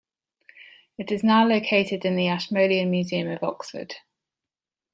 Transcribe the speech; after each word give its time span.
It 0.97 1.11
is 1.11 1.23
now 1.23 1.45
located 1.47 2.05
in 2.05 2.15
the 2.15 2.27
Ashmolean 2.27 2.89
Museum 2.89 3.27
of 3.27 3.43
Oxford. 3.43 3.97